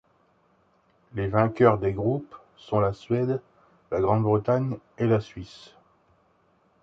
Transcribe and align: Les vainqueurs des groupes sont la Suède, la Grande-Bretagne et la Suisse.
Les 1.13 1.27
vainqueurs 1.27 1.77
des 1.77 1.93
groupes 1.93 2.33
sont 2.57 2.79
la 2.79 2.91
Suède, 2.91 3.39
la 3.91 3.99
Grande-Bretagne 4.01 4.79
et 4.97 5.05
la 5.05 5.19
Suisse. 5.21 5.75